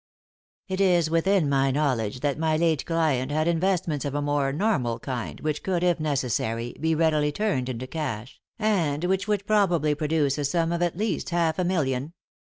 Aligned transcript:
"It 0.67 0.81
is 0.81 1.11
within 1.11 1.47
my 1.47 1.69
knowledge 1.69 2.21
that 2.21 2.39
my 2.39 2.57
late 2.57 2.87
client 2.87 3.31
had 3.31 3.47
investments 3.47 4.03
of 4.03 4.15
a 4.15 4.21
more 4.23 4.51
normal 4.51 4.97
kind, 4.97 5.39
which 5.41 5.61
could, 5.61 5.83
if 5.83 5.99
necessary, 5.99 6.75
be 6.79 6.95
readily 6.95 7.31
turned 7.31 7.69
into 7.69 7.85
cash, 7.85 8.41
and 8.57 9.03
which 9.03 9.27
would 9.27 9.45
probably 9.45 9.93
produce 9.93 10.39
a 10.39 10.45
sum 10.45 10.71
of 10.71 10.81
at 10.81 10.97
least 10.97 11.29
half 11.29 11.59
a 11.59 11.63
million. 11.63 12.13